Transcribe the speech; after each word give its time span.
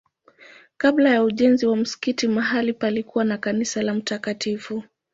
Kabla 0.77 1.09
ya 1.09 1.23
ujenzi 1.23 1.67
wa 1.67 1.75
msikiti 1.77 2.27
mahali 2.27 2.73
palikuwa 2.73 3.23
na 3.23 3.37
kanisa 3.37 3.81
la 3.81 3.93
Mt. 3.93 4.47